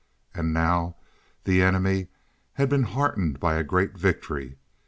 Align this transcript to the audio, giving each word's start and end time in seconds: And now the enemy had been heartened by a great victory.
And 0.33 0.51
now 0.51 0.95
the 1.43 1.61
enemy 1.61 2.07
had 2.53 2.69
been 2.69 2.81
heartened 2.85 3.39
by 3.39 3.53
a 3.57 3.63
great 3.63 3.95
victory. 3.99 4.57